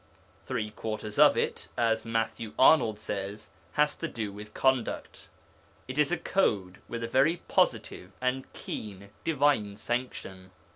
Three 0.47 0.71
quarters 0.71 1.19
of 1.19 1.37
it 1.37 1.69
(as 1.77 2.05
Matthew 2.05 2.53
Arnold 2.57 2.97
says) 2.97 3.51
has 3.73 3.95
to 3.97 4.07
do 4.07 4.33
with 4.33 4.55
conduct; 4.55 5.29
it 5.87 5.99
is 5.99 6.11
a 6.11 6.17
code 6.17 6.79
with 6.87 7.03
a 7.03 7.07
very 7.07 7.43
positive 7.47 8.11
and 8.19 8.51
keen 8.51 9.11
divine 9.23 9.77
sanction. 9.77 10.49